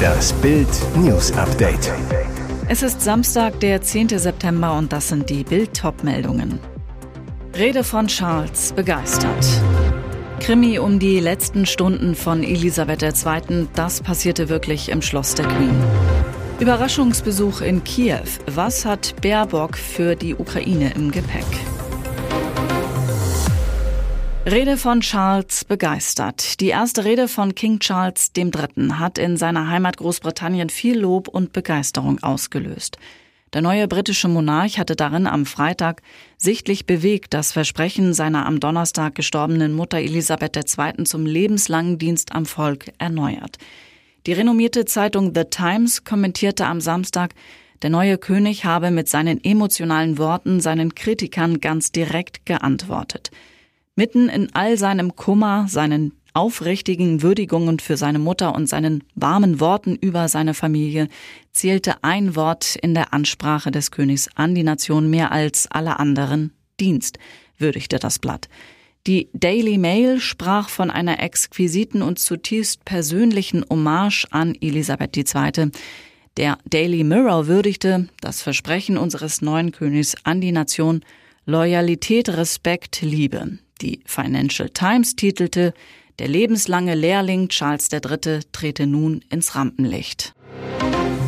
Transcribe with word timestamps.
Das 0.00 0.32
Bild 0.34 0.68
News 0.96 1.32
Update. 1.32 1.92
Es 2.68 2.82
ist 2.82 3.00
Samstag, 3.00 3.58
der 3.60 3.82
10. 3.82 4.10
September 4.18 4.76
und 4.76 4.92
das 4.92 5.08
sind 5.08 5.28
die 5.28 5.44
Bild 5.44 5.82
meldungen 6.02 6.60
Rede 7.56 7.84
von 7.84 8.06
Charles 8.06 8.72
begeistert. 8.72 9.46
Krimi 10.40 10.78
um 10.78 10.98
die 10.98 11.20
letzten 11.20 11.66
Stunden 11.66 12.14
von 12.14 12.42
Elisabeth 12.42 13.02
II. 13.02 13.68
Das 13.74 14.00
passierte 14.00 14.48
wirklich 14.48 14.88
im 14.88 15.02
Schloss 15.02 15.34
der 15.34 15.46
Queen. 15.46 15.76
Überraschungsbesuch 16.60 17.60
in 17.60 17.84
Kiew. 17.84 18.24
Was 18.46 18.84
hat 18.84 19.14
Baerbock 19.20 19.76
für 19.76 20.14
die 20.14 20.34
Ukraine 20.34 20.92
im 20.94 21.10
Gepäck? 21.10 21.46
Rede 24.46 24.78
von 24.78 25.02
Charles 25.02 25.66
begeistert. 25.66 26.60
Die 26.60 26.68
erste 26.68 27.04
Rede 27.04 27.28
von 27.28 27.54
King 27.54 27.78
Charles 27.78 28.30
III. 28.34 28.92
hat 28.94 29.18
in 29.18 29.36
seiner 29.36 29.68
Heimat 29.68 29.98
Großbritannien 29.98 30.70
viel 30.70 30.98
Lob 30.98 31.28
und 31.28 31.52
Begeisterung 31.52 32.22
ausgelöst. 32.22 32.96
Der 33.52 33.60
neue 33.60 33.86
britische 33.86 34.28
Monarch 34.28 34.78
hatte 34.78 34.96
darin 34.96 35.26
am 35.26 35.44
Freitag 35.44 36.00
sichtlich 36.38 36.86
bewegt 36.86 37.34
das 37.34 37.52
Versprechen 37.52 38.14
seiner 38.14 38.46
am 38.46 38.60
Donnerstag 38.60 39.14
gestorbenen 39.14 39.74
Mutter 39.74 39.98
Elisabeth 39.98 40.56
II. 40.56 41.04
zum 41.04 41.26
lebenslangen 41.26 41.98
Dienst 41.98 42.32
am 42.32 42.46
Volk 42.46 42.86
erneuert. 42.96 43.58
Die 44.26 44.32
renommierte 44.32 44.86
Zeitung 44.86 45.34
The 45.34 45.44
Times 45.44 46.04
kommentierte 46.04 46.64
am 46.64 46.80
Samstag, 46.80 47.34
der 47.82 47.90
neue 47.90 48.16
König 48.16 48.64
habe 48.64 48.90
mit 48.90 49.08
seinen 49.08 49.44
emotionalen 49.44 50.16
Worten 50.16 50.60
seinen 50.60 50.94
Kritikern 50.94 51.60
ganz 51.60 51.92
direkt 51.92 52.46
geantwortet. 52.46 53.30
Mitten 54.00 54.30
in 54.30 54.48
all 54.54 54.78
seinem 54.78 55.14
Kummer, 55.14 55.66
seinen 55.68 56.14
aufrichtigen 56.32 57.20
Würdigungen 57.20 57.80
für 57.80 57.98
seine 57.98 58.18
Mutter 58.18 58.54
und 58.54 58.66
seinen 58.66 59.04
warmen 59.14 59.60
Worten 59.60 59.94
über 59.94 60.26
seine 60.28 60.54
Familie 60.54 61.08
zählte 61.52 62.02
ein 62.02 62.34
Wort 62.34 62.76
in 62.76 62.94
der 62.94 63.12
Ansprache 63.12 63.70
des 63.70 63.90
Königs 63.90 64.30
an 64.36 64.54
die 64.54 64.62
Nation 64.62 65.10
mehr 65.10 65.32
als 65.32 65.70
alle 65.70 65.98
anderen 65.98 66.54
Dienst, 66.80 67.18
würdigte 67.58 67.98
das 67.98 68.18
Blatt. 68.18 68.48
Die 69.06 69.28
Daily 69.34 69.76
Mail 69.76 70.18
sprach 70.18 70.70
von 70.70 70.90
einer 70.90 71.22
exquisiten 71.22 72.00
und 72.00 72.18
zutiefst 72.18 72.86
persönlichen 72.86 73.66
Hommage 73.68 74.24
an 74.30 74.54
Elisabeth 74.62 75.14
II. 75.14 75.72
Der 76.38 76.56
Daily 76.64 77.04
Mirror 77.04 77.48
würdigte 77.48 78.08
das 78.22 78.40
Versprechen 78.40 78.96
unseres 78.96 79.42
neuen 79.42 79.72
Königs 79.72 80.16
an 80.24 80.40
die 80.40 80.52
Nation 80.52 81.04
Loyalität, 81.44 82.30
Respekt, 82.30 83.02
Liebe. 83.02 83.58
Die 83.80 84.00
Financial 84.04 84.68
Times 84.68 85.16
titelte 85.16 85.72
Der 86.18 86.28
lebenslange 86.28 86.94
Lehrling 86.94 87.48
Charles 87.48 87.88
III. 87.92 88.40
trete 88.52 88.86
nun 88.86 89.22
ins 89.30 89.54
Rampenlicht. 89.54 90.34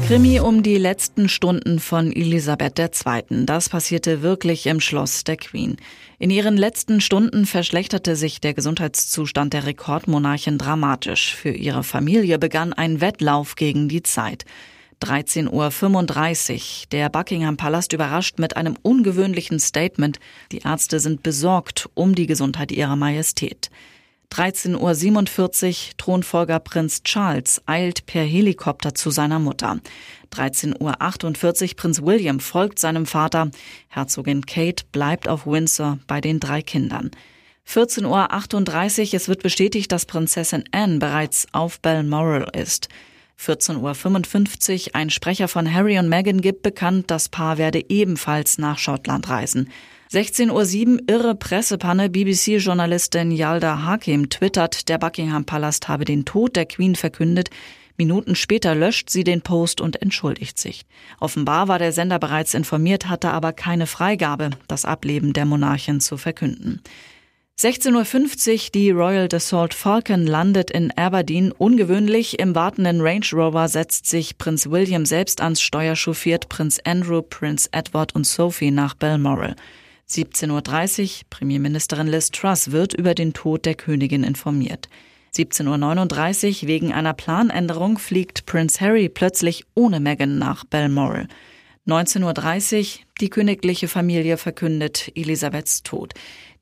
Krimi 0.07 0.41
um 0.41 0.63
die 0.63 0.77
letzten 0.77 1.29
Stunden 1.29 1.79
von 1.79 2.13
Elisabeth 2.13 2.79
II. 2.79 3.47
Das 3.47 3.71
passierte 3.71 4.21
wirklich 4.21 4.67
im 4.67 4.81
Schloss 4.81 5.25
der 5.25 5.37
Queen. 5.37 5.77
In 6.19 6.29
ihren 6.29 6.57
letzten 6.57 7.01
Stunden 7.01 7.47
verschlechterte 7.47 8.17
sich 8.17 8.41
der 8.41 8.53
Gesundheitszustand 8.53 9.55
der 9.55 9.65
Rekordmonarchin 9.65 10.59
dramatisch. 10.59 11.35
Für 11.35 11.53
ihre 11.53 11.85
Familie 11.85 12.39
begann 12.39 12.73
ein 12.75 13.01
Wettlauf 13.01 13.55
gegen 13.55 13.89
die 13.89 14.03
Zeit. 14.03 14.45
13.35 15.03 16.53
Uhr. 16.55 16.61
Der 16.93 17.09
Buckingham 17.09 17.57
Palast 17.57 17.93
überrascht 17.93 18.39
mit 18.39 18.57
einem 18.57 18.77
ungewöhnlichen 18.83 19.59
Statement. 19.59 20.21
Die 20.53 20.59
Ärzte 20.59 21.01
sind 21.01 21.23
besorgt 21.23 21.89
um 21.95 22.15
die 22.15 22.27
Gesundheit 22.27 22.71
ihrer 22.71 22.97
Majestät. 22.97 23.71
13.47 24.31 25.69
Uhr 25.69 25.75
Thronfolger 25.99 26.59
Prinz 26.61 27.03
Charles 27.03 27.61
eilt 27.67 28.07
per 28.07 28.23
Helikopter 28.23 28.95
zu 28.95 29.11
seiner 29.11 29.39
Mutter. 29.39 29.81
13.48 30.33 31.63
Uhr 31.63 31.77
Prinz 31.77 32.03
William 32.03 32.41
folgt 32.41 32.79
seinem 32.79 33.05
Vater. 33.05 33.51
Herzogin 33.89 34.47
Kate 34.47 34.85
bleibt 34.93 35.29
auf 35.29 35.47
Windsor 35.47 35.99
bei 36.07 36.21
den 36.21 36.41
drei 36.41 36.63
Kindern. 36.63 37.11
14.38 37.69 39.09
Uhr 39.09 39.15
es 39.15 39.29
wird 39.29 39.43
bestätigt, 39.43 39.93
dass 39.93 40.07
Prinzessin 40.07 40.65
Anne 40.73 40.99
bereits 40.99 41.47
auf 41.53 41.81
Balmoral 41.81 42.49
ist. 42.55 42.89
14.55 43.43 44.89
Uhr 44.89 44.95
ein 44.95 45.11
Sprecher 45.11 45.49
von 45.49 45.73
Harry 45.73 45.99
und 45.99 46.09
Meghan 46.09 46.41
gibt 46.41 46.63
bekannt, 46.63 47.11
das 47.11 47.29
Paar 47.29 47.59
werde 47.59 47.85
ebenfalls 47.89 48.59
nach 48.59 48.79
Schottland 48.79 49.29
reisen. 49.29 49.69
16.07 50.13 50.93
Uhr 50.93 51.01
irre 51.09 51.35
Pressepanne. 51.35 52.09
BBC-Journalistin 52.09 53.33
Yalda 53.33 53.83
Hakim 53.83 54.29
twittert, 54.29 54.89
der 54.89 54.99
Buckingham 54.99 55.45
Palast 55.45 55.89
habe 55.89 56.05
den 56.05 56.25
Tod 56.25 56.55
der 56.55 56.67
Queen 56.67 56.95
verkündet. 56.95 57.51
Minuten 57.97 58.37
später 58.37 58.77
löscht 58.77 59.11
sie 59.11 59.25
den 59.25 59.43
Post 59.43 59.81
und 59.81 60.01
entschuldigt 60.01 60.59
sich. 60.59 60.83
Offenbar 61.19 61.67
war 61.67 61.81
der 61.81 61.93
Sender 61.93 62.21
bereits 62.21 62.55
informiert, 62.55 63.09
hatte 63.09 63.31
aber 63.31 63.53
keine 63.53 63.87
Freigabe, 63.87 64.51
das 64.69 64.85
Ableben 64.85 65.33
der 65.33 65.47
Monarchin 65.47 66.01
zu 66.01 66.17
verkünden. 66.17 66.81
16.50 67.61 68.53
Uhr 68.53 68.71
die 68.75 68.91
Royal 68.91 69.29
Dassault 69.29 69.73
Falcon 69.73 70.27
landet 70.27 70.71
in 70.73 70.91
Aberdeen. 70.97 71.53
Ungewöhnlich 71.53 72.41
im 72.41 72.57
wartenden 72.57 73.01
Range 73.01 73.27
Rover 73.33 73.69
setzt 73.69 74.07
sich 74.07 74.37
Prinz 74.37 74.69
William 74.69 75.07
selbst 75.07 75.41
ans 75.41 75.61
Steuer, 75.61 75.95
chauffiert 75.95 76.49
Prinz 76.49 76.81
Andrew, 76.85 77.23
Prinz 77.23 77.69
Edward 77.71 78.15
und 78.17 78.27
Sophie 78.27 78.73
nach 78.73 78.95
Balmoral. 78.95 79.55
17.30 80.09 81.03
Uhr, 81.03 81.21
Premierministerin 81.31 82.09
Liz 82.09 82.31
Truss 82.33 82.73
wird 82.73 82.95
über 82.95 83.15
den 83.15 83.33
Tod 83.33 83.65
der 83.65 83.77
Königin 83.77 84.25
informiert. 84.25 84.89
17.39 85.37 86.63
Uhr, 86.63 86.69
wegen 86.69 86.93
einer 86.93 87.15
Planänderung 87.15 87.99
fliegt 87.99 88.45
Prince 88.45 88.81
Harry 88.81 89.09
plötzlich 89.09 89.65
ohne 89.75 90.01
Meghan 90.01 90.39
nach 90.39 90.65
Balmoral. 90.65 91.29
19.30 91.87 92.81
Uhr, 92.81 93.01
die 93.21 93.31
königliche 93.31 93.89
Familie 93.89 94.37
verkündet 94.37 95.11
Elisabeths 95.15 95.83
Tod. 95.83 96.15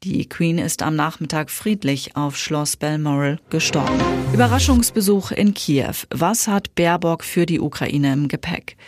Die 0.03 0.27
Queen 0.27 0.57
ist 0.57 0.83
am 0.83 0.97
Nachmittag 0.97 1.51
friedlich 1.51 2.17
auf 2.17 2.35
Schloss 2.35 2.79
Balmoral 2.79 3.39
gestorben. 3.51 4.01
Überraschungsbesuch 4.33 5.31
in 5.31 5.53
Kiew. 5.53 5.93
Was 6.09 6.49
hat 6.49 6.75
Baerbock 6.75 7.23
für 7.23 7.45
die 7.45 7.61
Ukraine 7.61 8.15
im 8.15 8.29
Gepäck? 8.29 8.79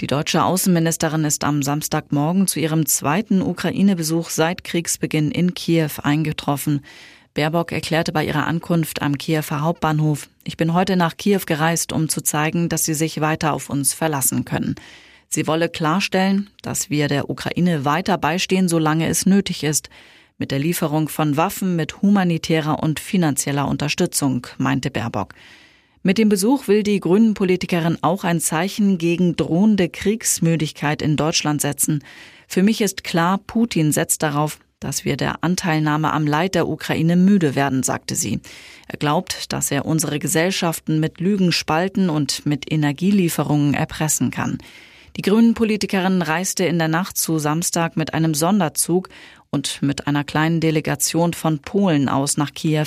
Die 0.00 0.08
deutsche 0.08 0.42
Außenministerin 0.42 1.24
ist 1.24 1.44
am 1.44 1.62
Samstagmorgen 1.62 2.48
zu 2.48 2.58
ihrem 2.58 2.84
zweiten 2.84 3.42
Ukraine-Besuch 3.42 4.28
seit 4.28 4.64
Kriegsbeginn 4.64 5.30
in 5.30 5.54
Kiew 5.54 5.90
eingetroffen. 6.02 6.80
Baerbock 7.34 7.70
erklärte 7.70 8.10
bei 8.10 8.24
ihrer 8.24 8.48
Ankunft 8.48 9.02
am 9.02 9.18
Kiewer 9.18 9.60
Hauptbahnhof, 9.60 10.28
ich 10.42 10.56
bin 10.56 10.74
heute 10.74 10.96
nach 10.96 11.16
Kiew 11.16 11.42
gereist, 11.46 11.92
um 11.92 12.08
zu 12.08 12.22
zeigen, 12.22 12.68
dass 12.68 12.84
sie 12.84 12.94
sich 12.94 13.20
weiter 13.20 13.52
auf 13.52 13.70
uns 13.70 13.94
verlassen 13.94 14.44
können. 14.44 14.74
Sie 15.28 15.46
wolle 15.46 15.68
klarstellen, 15.68 16.50
dass 16.62 16.90
wir 16.90 17.06
der 17.06 17.30
Ukraine 17.30 17.84
weiter 17.84 18.18
beistehen, 18.18 18.68
solange 18.68 19.06
es 19.06 19.26
nötig 19.26 19.62
ist, 19.62 19.90
mit 20.38 20.50
der 20.50 20.58
Lieferung 20.58 21.08
von 21.08 21.36
Waffen, 21.36 21.76
mit 21.76 22.02
humanitärer 22.02 22.82
und 22.82 23.00
finanzieller 23.00 23.68
Unterstützung, 23.68 24.46
meinte 24.58 24.90
Baerbock. 24.90 25.34
Mit 26.02 26.18
dem 26.18 26.28
Besuch 26.28 26.68
will 26.68 26.82
die 26.82 27.00
Grünen-Politikerin 27.00 27.98
auch 28.02 28.22
ein 28.22 28.40
Zeichen 28.40 28.96
gegen 28.96 29.34
drohende 29.34 29.88
Kriegsmüdigkeit 29.88 31.02
in 31.02 31.16
Deutschland 31.16 31.60
setzen. 31.60 32.04
Für 32.46 32.62
mich 32.62 32.80
ist 32.80 33.02
klar, 33.02 33.38
Putin 33.44 33.90
setzt 33.90 34.22
darauf, 34.22 34.60
dass 34.78 35.04
wir 35.04 35.16
der 35.16 35.42
Anteilnahme 35.42 36.12
am 36.12 36.26
Leid 36.26 36.54
der 36.54 36.68
Ukraine 36.68 37.16
müde 37.16 37.56
werden, 37.56 37.82
sagte 37.82 38.14
sie. 38.14 38.40
Er 38.86 38.98
glaubt, 38.98 39.52
dass 39.52 39.70
er 39.70 39.86
unsere 39.86 40.18
Gesellschaften 40.18 41.00
mit 41.00 41.18
Lügen 41.18 41.50
spalten 41.50 42.10
und 42.10 42.46
mit 42.46 42.70
Energielieferungen 42.70 43.74
erpressen 43.74 44.30
kann. 44.30 44.58
Die 45.16 45.22
Grünen-Politikerin 45.22 46.20
reiste 46.20 46.66
in 46.66 46.78
der 46.78 46.88
Nacht 46.88 47.16
zu 47.16 47.38
Samstag 47.38 47.96
mit 47.96 48.12
einem 48.12 48.34
Sonderzug 48.34 49.08
und 49.50 49.82
mit 49.82 50.06
einer 50.06 50.24
kleinen 50.24 50.60
Delegation 50.60 51.32
von 51.32 51.60
Polen 51.60 52.08
aus 52.08 52.36
nach 52.36 52.52
Kiew. 52.52 52.86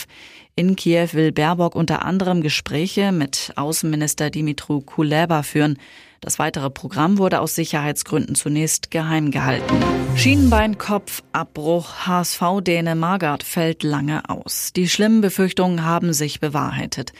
In 0.56 0.76
Kiew 0.76 1.10
will 1.14 1.32
Baerbock 1.32 1.76
unter 1.76 2.04
anderem 2.06 2.42
Gespräche 2.42 3.12
mit 3.12 3.54
Außenminister 3.56 4.30
Dimitru 4.30 4.82
Kuleba 4.82 5.44
führen. 5.44 5.78
Das 6.22 6.38
weitere 6.38 6.70
Programm 6.70 7.18
wurde 7.18 7.40
aus 7.40 7.56
Sicherheitsgründen 7.56 8.36
zunächst 8.36 8.92
geheim 8.92 9.32
gehalten. 9.32 9.76
Schienbeinkopfabbruch 10.16 12.06
HSV-Däne 12.06 12.96
Margard 12.96 13.44
fällt 13.44 13.84
lange 13.84 14.30
aus. 14.30 14.74
Die 14.74 14.90
schlimmen 14.90 15.22
Befürchtungen 15.22 15.86
haben 15.86 16.12
sich 16.12 16.42
bewahrheitet. 16.42 17.14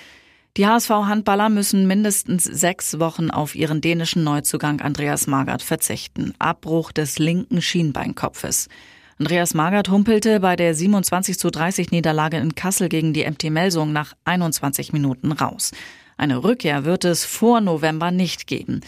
Die 0.58 0.68
HSV-Handballer 0.68 1.48
müssen 1.48 1.88
mindestens 1.88 2.44
sechs 2.44 3.00
Wochen 3.00 3.32
auf 3.32 3.56
ihren 3.56 3.80
dänischen 3.80 4.26
Neuzugang 4.26 4.82
Andreas 4.82 5.28
Margard 5.28 5.62
verzichten. 5.62 6.34
Abbruch 6.40 6.92
des 6.92 7.20
linken 7.20 7.62
Schienbeinkopfes. 7.62 8.68
Andreas 9.22 9.54
Magert 9.54 9.90
humpelte 9.90 10.40
bei 10.40 10.56
der 10.56 10.74
27 10.74 11.38
zu 11.38 11.52
30 11.52 11.92
Niederlage 11.92 12.38
in 12.38 12.56
Kassel 12.56 12.88
gegen 12.88 13.12
die 13.12 13.30
MT 13.30 13.50
Melsung 13.50 13.92
nach 13.92 14.14
21 14.24 14.94
Minuten 14.94 15.34
raus. 15.34 15.72
Eine 16.16 16.42
Rückkehr 16.42 16.86
wird 16.86 17.04
es 17.04 17.26
vor 17.26 17.60
November 17.60 18.12
nicht 18.12 18.48
geben. 18.48 18.80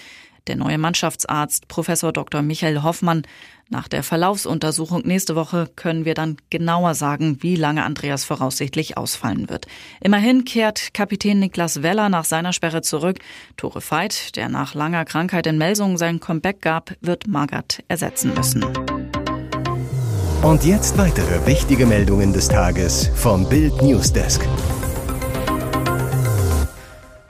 Der 0.48 0.56
neue 0.56 0.78
Mannschaftsarzt 0.78 1.68
Professor 1.68 2.14
Dr. 2.14 2.42
Michael 2.44 2.82
Hoffmann. 2.82 3.24
Nach 3.70 3.90
der 3.90 4.04
Verlaufsuntersuchung 4.04 5.02
nächste 5.06 5.36
Woche 5.36 5.70
können 5.76 6.06
wir 6.06 6.14
dann 6.14 6.38
genauer 6.50 6.96
sagen, 6.96 7.40
wie 7.42 7.58
lange 7.58 7.84
Andreas 7.84 8.24
voraussichtlich 8.24 8.96
ausfallen 8.96 9.50
wird. 9.50 9.68
Immerhin 10.00 10.46
kehrt 10.46 10.94
Kapitän 10.94 11.40
Niklas 11.40 11.84
Weller 11.84 12.08
nach 12.08 12.26
seiner 12.26 12.54
Sperre 12.54 12.82
zurück. 12.82 13.20
Tore 13.58 13.82
Veit, 13.82 14.38
der 14.38 14.48
nach 14.48 14.76
langer 14.76 15.04
Krankheit 15.04 15.46
in 15.46 15.58
Melsungen 15.58 15.98
sein 15.98 16.22
Comeback 16.22 16.62
gab, 16.62 16.94
wird 17.02 17.28
Magath 17.28 17.84
ersetzen 17.90 18.34
müssen. 18.34 18.64
Und 20.44 20.66
jetzt 20.66 20.98
weitere 20.98 21.46
wichtige 21.46 21.86
Meldungen 21.86 22.34
des 22.34 22.48
Tages 22.48 23.12
vom 23.14 23.48
Bild 23.48 23.80
Newsdesk. 23.80 24.42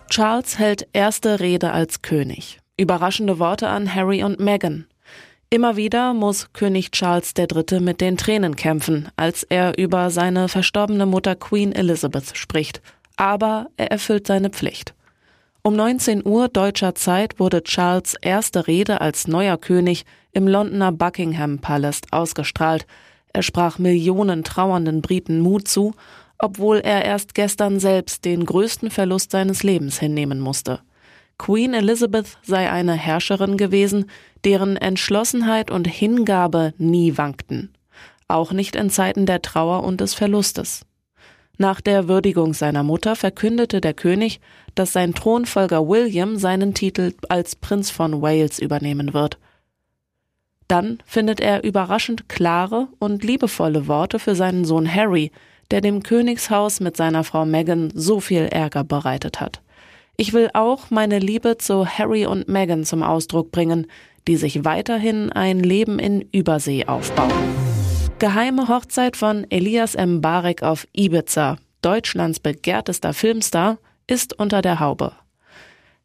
Charles 0.10 0.58
hält 0.58 0.88
erste 0.94 1.42
Rede 1.42 1.74
als 1.74 2.02
König. 2.02 2.60
Überraschende 2.78 3.38
Worte 3.38 3.68
an 3.68 3.94
Harry 3.94 4.24
und 4.24 4.40
Meghan. 4.40 4.86
Immer 5.50 5.76
wieder 5.76 6.14
muss 6.14 6.54
König 6.54 6.92
Charles 6.92 7.34
III. 7.38 7.82
mit 7.82 8.00
den 8.00 8.16
Tränen 8.16 8.56
kämpfen, 8.56 9.10
als 9.18 9.44
er 9.44 9.78
über 9.78 10.10
seine 10.10 10.48
verstorbene 10.48 11.06
Mutter 11.06 11.36
Queen 11.36 11.74
Elizabeth 11.74 12.38
spricht. 12.38 12.82
Aber 13.18 13.68
er 13.76 13.92
erfüllt 13.92 14.26
seine 14.26 14.52
Pflicht. 14.52 14.94
Um 15.64 15.76
19 15.76 16.26
Uhr 16.26 16.48
deutscher 16.48 16.96
Zeit 16.96 17.42
wurde 17.42 17.62
Charles 17.64 18.16
erste 18.22 18.68
Rede 18.68 19.02
als 19.02 19.28
neuer 19.28 19.58
König 19.58 20.06
im 20.32 20.48
Londoner 20.48 20.92
Buckingham 20.92 21.60
Palace 21.60 22.02
ausgestrahlt. 22.12 22.86
Er 23.34 23.44
sprach 23.44 23.80
Millionen 23.80 24.44
trauernden 24.44 25.02
Briten 25.02 25.40
Mut 25.40 25.68
zu, 25.68 25.94
obwohl 26.38 26.78
er 26.78 27.06
erst 27.06 27.34
gestern 27.36 27.80
selbst 27.80 28.26
den 28.26 28.46
größten 28.46 28.90
Verlust 28.90 29.32
seines 29.32 29.64
Lebens 29.64 30.00
hinnehmen 30.00 30.40
musste. 30.40 30.80
Queen 31.38 31.74
Elizabeth 31.74 32.38
sei 32.44 32.70
eine 32.70 32.94
Herrscherin 32.94 33.58
gewesen, 33.58 34.06
deren 34.44 34.78
Entschlossenheit 34.78 35.72
und 35.72 35.88
Hingabe 35.88 36.74
nie 36.78 37.18
wankten, 37.18 37.74
auch 38.28 38.52
nicht 38.52 38.76
in 38.76 38.90
Zeiten 38.90 39.26
der 39.26 39.42
Trauer 39.42 39.84
und 39.84 40.02
des 40.02 40.14
Verlustes. 40.14 40.86
Nach 41.58 41.82
der 41.82 42.08
Würdigung 42.08 42.54
seiner 42.54 42.84
Mutter 42.84 43.16
verkündete 43.16 43.82
der 43.82 43.94
König, 43.94 44.40
dass 44.74 44.94
sein 44.94 45.14
Thronfolger 45.14 45.88
William 45.88 46.38
seinen 46.38 46.74
Titel 46.74 47.14
als 47.30 47.56
Prinz 47.56 47.92
von 47.92 48.22
Wales 48.22 48.58
übernehmen 48.58 49.14
wird. 49.14 49.38
Dann 50.72 51.00
findet 51.06 51.42
er 51.42 51.66
überraschend 51.66 52.30
klare 52.30 52.88
und 52.98 53.26
liebevolle 53.26 53.90
Worte 53.90 54.20
für 54.20 54.36
seinen 54.36 54.64
Sohn 54.64 54.88
Harry, 54.88 55.34
der 55.70 55.82
dem 55.82 56.02
Königshaus 56.02 56.80
mit 56.80 56.96
seiner 56.96 57.26
Frau 57.26 57.46
Meghan 57.46 57.92
so 57.94 58.22
viel 58.22 58.44
Ärger 58.44 58.86
bereitet 58.86 59.42
hat. 59.42 59.60
Ich 60.16 60.32
will 60.32 60.50
auch 60.54 60.90
meine 60.90 61.20
Liebe 61.20 61.58
zu 61.58 61.86
Harry 61.86 62.26
und 62.26 62.48
Meghan 62.48 62.86
zum 62.86 63.04
Ausdruck 63.04 63.52
bringen, 63.52 63.86
die 64.30 64.38
sich 64.38 64.64
weiterhin 64.64 65.30
ein 65.34 65.60
Leben 65.60 66.00
in 66.00 66.22
Übersee 66.32 66.86
aufbauen. 66.86 67.34
Geheime 68.20 68.70
Hochzeit 68.70 69.18
von 69.18 69.46
Elias 69.50 69.96
M. 69.96 70.22
Barek 70.22 70.64
auf 70.64 70.88
Ibiza, 70.94 71.58
Deutschlands 71.82 72.40
begehrtester 72.40 73.12
Filmstar, 73.12 73.78
ist 74.08 74.40
unter 74.40 74.62
der 74.62 74.80
Haube. 74.80 75.12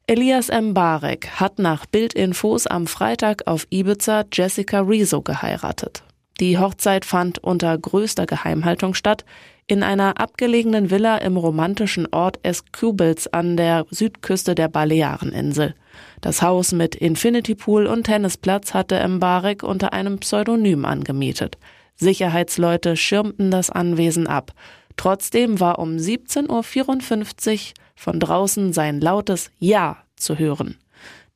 Elias 0.08 0.52
Mbarek 0.52 1.40
hat 1.40 1.58
nach 1.58 1.84
Bildinfos 1.84 2.68
am 2.68 2.86
Freitag 2.86 3.42
auf 3.48 3.66
Ibiza 3.70 4.24
Jessica 4.32 4.78
Rizzo 4.78 5.20
geheiratet. 5.20 6.04
Die 6.38 6.58
Hochzeit 6.58 7.04
fand 7.04 7.42
unter 7.42 7.76
größter 7.76 8.24
Geheimhaltung 8.24 8.94
statt, 8.94 9.24
in 9.66 9.82
einer 9.82 10.20
abgelegenen 10.20 10.90
Villa 10.90 11.16
im 11.16 11.36
romantischen 11.36 12.06
Ort 12.12 12.38
Escubels 12.44 13.26
an 13.26 13.56
der 13.56 13.84
Südküste 13.90 14.54
der 14.54 14.68
Baleareninsel. 14.68 15.74
Das 16.20 16.40
Haus 16.40 16.70
mit 16.70 16.94
Infinity 16.94 17.56
Pool 17.56 17.88
und 17.88 18.04
Tennisplatz 18.04 18.74
hatte 18.74 19.04
Mbarek 19.08 19.64
unter 19.64 19.92
einem 19.92 20.18
Pseudonym 20.20 20.84
angemietet. 20.84 21.58
Sicherheitsleute 21.96 22.96
schirmten 22.96 23.50
das 23.50 23.70
Anwesen 23.70 24.28
ab. 24.28 24.52
Trotzdem 24.96 25.60
war 25.60 25.78
um 25.78 25.96
17.54 25.96 27.52
Uhr 27.52 27.74
von 27.94 28.20
draußen 28.20 28.72
sein 28.72 29.00
lautes 29.00 29.50
Ja 29.58 29.98
zu 30.16 30.38
hören. 30.38 30.76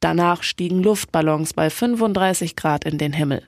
Danach 0.01 0.43
stiegen 0.43 0.83
Luftballons 0.83 1.53
bei 1.53 1.69
35 1.69 2.57
Grad 2.57 2.85
in 2.85 2.97
den 2.97 3.13
Himmel. 3.13 3.43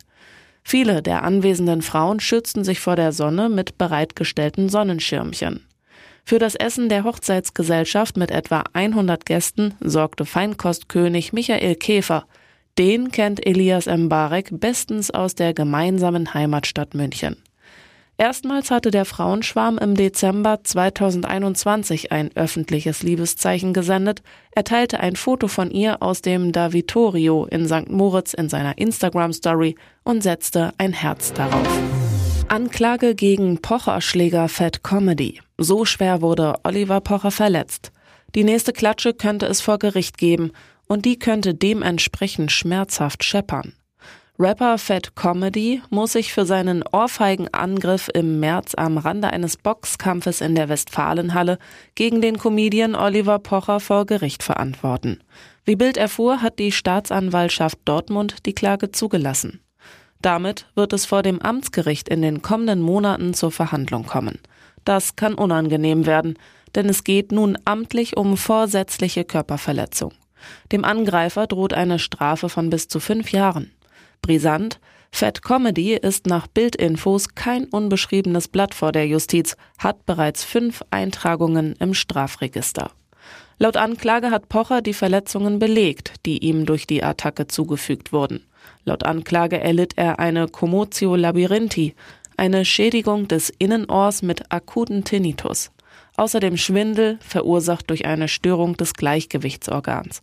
Viele 0.63 1.03
der 1.03 1.25
anwesenden 1.25 1.83
Frauen 1.83 2.21
schützten 2.21 2.63
sich 2.63 2.79
vor 2.79 2.95
der 2.95 3.13
Sonne 3.13 3.49
mit 3.49 3.79
bereitgestellten 3.79 4.69
Sonnenschirmchen. 4.69 5.67
Für 6.25 6.39
das 6.39 6.55
Essen 6.55 6.89
der 6.89 7.05
Hochzeitsgesellschaft 7.05 8.17
mit 8.17 8.31
etwa 8.31 8.63
100 8.73 9.27
Gästen 9.27 9.75
sorgte 9.81 10.25
Feinkostkönig 10.25 11.33
Michael 11.33 11.75
Käfer. 11.75 12.27
Den 12.79 13.11
kennt 13.11 13.45
Elias 13.45 13.87
Mbarek 13.87 14.49
bestens 14.53 15.11
aus 15.11 15.35
der 15.35 15.53
gemeinsamen 15.53 16.33
Heimatstadt 16.33 16.95
München. 16.95 17.37
Erstmals 18.23 18.71
hatte 18.71 18.93
der 18.93 19.05
Frauenschwarm 19.05 19.79
im 19.79 19.97
Dezember 19.97 20.63
2021 20.63 22.13
ein 22.13 22.31
öffentliches 22.37 23.03
Liebeszeichen 23.03 23.73
gesendet. 23.73 24.23
Er 24.53 24.63
teilte 24.63 25.01
ein 25.01 25.17
Foto 25.17 25.49
von 25.49 25.73
ihr 25.73 26.01
aus 26.05 26.23
dem 26.23 26.53
Davitorio 26.53 27.47
in 27.47 27.67
St. 27.67 27.91
Moritz 27.91 28.33
in 28.33 28.49
seiner 28.49 28.79
Instagram-Story 28.79 29.75
und 30.05 30.23
setzte 30.23 30.71
ein 30.79 30.93
Herz 30.93 31.33
darauf. 31.33 31.67
Anklage 32.47 33.17
gegen 33.17 33.61
Pocher-Schläger 33.61 34.49
Fat 34.49 34.85
Comedy. 34.85 35.41
So 35.59 35.85
schwer 35.85 36.23
wurde 36.23 36.55
Oliver 36.63 37.01
Pocher 37.01 37.33
verletzt. 37.33 37.91
Die 38.37 38.45
nächste 38.45 38.73
Klatsche 38.73 39.15
könnte 39.15 39.47
es 39.47 39.61
vor 39.61 39.81
Gericht 39.81 40.17
geben 40.17 40.53
und 40.87 41.07
die 41.07 41.19
könnte 41.19 41.55
dementsprechend 41.57 42.53
schmerzhaft 42.53 43.25
scheppern. 43.25 43.73
Rapper 44.45 44.77
Fat 44.77 45.15
Comedy 45.15 45.83
muss 45.91 46.15
sich 46.15 46.33
für 46.33 46.45
seinen 46.45 46.83
Ohrfeigenangriff 46.83 48.11
im 48.13 48.41
März 48.41 48.75
am 48.77 48.99
Rande 48.99 49.33
eines 49.33 49.57
Boxkampfes 49.57 50.41
in 50.41 50.57
der 50.57 50.69
Westfalenhalle 50.69 51.61
gegen 51.95 52.21
den 52.21 52.39
Comedian 52.39 52.97
Oliver 52.97 53.39
Pocher 53.39 53.79
vor 53.79 54.05
Gericht 54.05 54.43
verantworten. 54.43 55.21
Wie 55.65 55.77
Bild 55.77 55.97
erfuhr, 55.97 56.43
hat 56.43 56.59
die 56.59 56.73
Staatsanwaltschaft 56.73 57.79
Dortmund 57.85 58.45
die 58.45 58.53
Klage 58.53 58.91
zugelassen. 58.91 59.61
Damit 60.21 60.67
wird 60.75 60.93
es 60.93 61.07
vor 61.07 61.23
dem 61.23 61.41
Amtsgericht 61.41 62.09
in 62.09 62.21
den 62.21 62.43
kommenden 62.43 62.81
Monaten 62.81 63.35
zur 63.35 63.53
Verhandlung 63.53 64.07
kommen. 64.07 64.41
Das 64.85 65.15
kann 65.15 65.35
unangenehm 65.35 66.05
werden, 66.05 66.37
denn 66.75 66.89
es 66.89 67.05
geht 67.05 67.31
nun 67.31 67.57
amtlich 67.65 68.17
um 68.17 68.37
vorsätzliche 68.37 69.25
Körperverletzung. 69.25 70.13
Dem 70.73 70.85
Angreifer 70.85 71.47
droht 71.47 71.75
eine 71.75 72.01
Strafe 72.01 72.49
von 72.49 72.71
bis 72.71 72.89
zu 72.89 72.99
fünf 72.99 73.31
Jahren. 73.31 73.71
Brisant, 74.23 74.79
Fat 75.11 75.43
Comedy 75.43 75.95
ist 75.95 76.27
nach 76.27 76.47
Bildinfos 76.47 77.35
kein 77.35 77.65
unbeschriebenes 77.65 78.49
Blatt 78.49 78.75
vor 78.75 78.93
der 78.93 79.07
Justiz, 79.07 79.57
hat 79.79 80.07
bereits 80.07 80.43
fünf 80.43 80.83
Eintragungen 80.91 81.75
im 81.79 81.93
Strafregister. 81.93 82.93
Laut 83.59 83.77
Anklage 83.77 84.31
hat 84.31 84.49
Pocher 84.49 84.81
die 84.81 84.95
Verletzungen 84.95 85.59
belegt, 85.59 86.15
die 86.25 86.39
ihm 86.39 86.67
durch 86.67 86.87
die 86.87 87.05
Attacke 87.05 87.47
zugefügt 87.47 88.13
wurden. 88.13 88.47
Laut 88.85 89.05
Anklage 89.05 89.61
erlitt 89.61 89.93
er 89.97 90.19
eine 90.19 90.49
Commotio 90.49 91.15
labyrinthi, 91.15 91.95
eine 92.37 92.65
Schädigung 92.65 93.29
des 93.29 93.53
Innenohrs 93.59 94.23
mit 94.23 94.51
akuten 94.51 95.05
Tinnitus. 95.05 95.71
Außerdem 96.17 96.57
Schwindel, 96.57 97.19
verursacht 97.21 97.91
durch 97.91 98.07
eine 98.07 98.29
Störung 98.29 98.77
des 98.77 98.95
Gleichgewichtsorgans. 98.95 100.23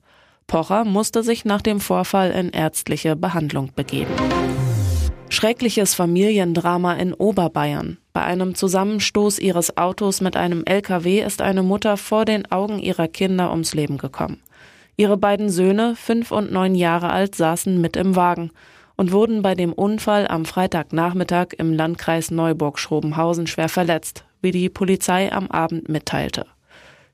Pocher 0.50 0.84
musste 0.84 1.24
sich 1.24 1.46
nach 1.46 1.62
dem 1.62 1.80
Vorfall 1.80 2.32
in 2.32 2.50
ärztliche 2.50 3.16
Behandlung 3.16 3.72
begeben. 3.76 4.12
Schreckliches 5.30 5.94
Familiendrama 5.94 6.96
in 6.96 7.14
Oberbayern. 7.14 8.00
Bei 8.14 8.24
einem 8.24 8.56
Zusammenstoß 8.56 9.38
ihres 9.40 9.78
Autos 9.78 10.22
mit 10.22 10.36
einem 10.36 10.64
LKW 10.66 11.22
ist 11.22 11.44
eine 11.44 11.62
Mutter 11.62 11.98
vor 11.98 12.26
den 12.26 12.52
Augen 12.52 12.80
ihrer 12.80 13.08
Kinder 13.08 13.52
ums 13.52 13.76
Leben 13.76 14.00
gekommen. 14.00 14.42
Ihre 14.98 15.18
beiden 15.18 15.50
Söhne, 15.50 15.96
fünf 15.96 16.32
und 16.32 16.52
neun 16.52 16.74
Jahre 16.74 17.12
alt, 17.12 17.36
saßen 17.36 17.80
mit 17.80 17.96
im 17.96 18.16
Wagen 18.16 18.50
und 18.98 19.12
wurden 19.12 19.44
bei 19.44 19.54
dem 19.54 19.72
Unfall 19.72 20.28
am 20.28 20.46
Freitagnachmittag 20.46 21.54
im 21.60 21.74
Landkreis 21.74 22.32
Neuburg-Schrobenhausen 22.32 23.46
schwer 23.46 23.70
verletzt, 23.70 24.26
wie 24.42 24.52
die 24.52 24.68
Polizei 24.68 25.32
am 25.32 25.48
Abend 25.52 25.88
mitteilte. 25.90 26.48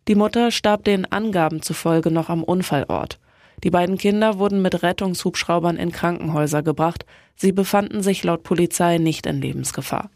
Die 0.08 0.15
Mutter 0.15 0.51
starb 0.51 0.86
den 0.86 1.12
Angaben 1.12 1.62
zufolge 1.62 2.12
noch 2.12 2.30
am 2.30 2.44
Unfallort. 2.44 3.20
Die 3.63 3.69
beiden 3.69 3.97
Kinder 3.97 4.38
wurden 4.38 4.62
mit 4.62 4.83
Rettungshubschraubern 4.83 5.77
in 5.77 5.91
Krankenhäuser 5.91 6.63
gebracht. 6.63 7.05
Sie 7.35 7.51
befanden 7.51 8.03
sich 8.03 8.24
laut 8.24 8.43
Polizei 8.43 8.97
nicht 8.97 9.25
in 9.25 9.41
Lebensgefahr. 9.41 10.09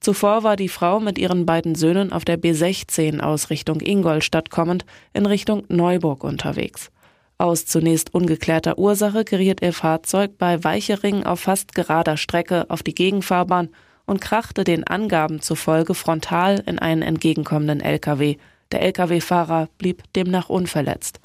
Zuvor 0.00 0.42
war 0.42 0.56
die 0.56 0.68
Frau 0.68 1.00
mit 1.00 1.18
ihren 1.18 1.46
beiden 1.46 1.74
Söhnen 1.74 2.12
auf 2.12 2.24
der 2.24 2.38
B16 2.38 3.20
aus 3.20 3.50
Richtung 3.50 3.80
Ingolstadt 3.80 4.50
kommend 4.50 4.84
in 5.14 5.24
Richtung 5.24 5.64
Neuburg 5.68 6.24
unterwegs. 6.24 6.90
Aus 7.38 7.66
zunächst 7.66 8.14
ungeklärter 8.14 8.78
Ursache 8.78 9.24
geriet 9.24 9.60
ihr 9.62 9.72
Fahrzeug 9.72 10.38
bei 10.38 10.62
Weichering 10.62 11.24
auf 11.24 11.40
fast 11.40 11.74
gerader 11.74 12.16
Strecke 12.16 12.66
auf 12.68 12.82
die 12.82 12.94
Gegenfahrbahn 12.94 13.70
und 14.06 14.20
krachte 14.20 14.62
den 14.62 14.84
Angaben 14.84 15.40
zufolge 15.40 15.94
frontal 15.94 16.62
in 16.66 16.78
einen 16.78 17.02
entgegenkommenden 17.02 17.80
LKW. 17.80 18.36
Der 18.72 18.82
LKW-Fahrer 18.82 19.68
blieb 19.78 20.02
demnach 20.14 20.48
unverletzt. 20.48 21.20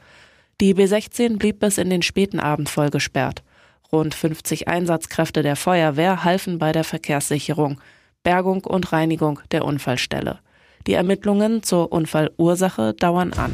Die 0.62 0.75
B16 0.75 1.38
blieb 1.38 1.60
bis 1.60 1.78
in 1.78 1.89
den 1.89 2.01
späten 2.01 2.39
Abend 2.39 2.68
voll 2.68 2.89
gesperrt. 2.89 3.44
Rund 3.94 4.13
50 4.13 4.68
Einsatzkräfte 4.68 5.42
der 5.42 5.56
Feuerwehr 5.56 6.25
halfen 6.25 6.60
bei 6.60 6.74
der 6.74 6.84
Verkehrssicherung, 6.84 7.80
Bergung 8.24 8.66
und 8.66 8.92
Reinigung 8.92 9.39
der 9.51 9.63
Unfallstelle. 9.63 10.39
Die 10.86 10.94
Ermittlungen 10.94 11.63
zur 11.63 11.92
Unfallursache 11.94 12.94
dauern 12.94 13.32
an. 13.34 13.54